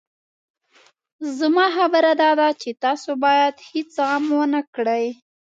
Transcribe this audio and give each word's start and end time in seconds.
زما 1.37 1.65
خبره 1.77 2.11
داده 2.23 2.47
چې 2.61 2.69
تاسو 2.83 3.09
بايد 3.23 3.55
هېڅ 3.69 3.91
غم 4.07 4.25
ونه 4.37 4.61
کړئ. 4.75 5.05